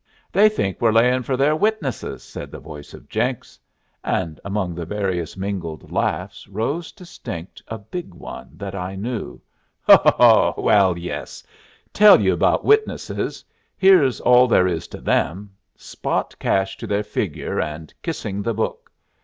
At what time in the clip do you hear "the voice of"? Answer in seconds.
2.49-3.07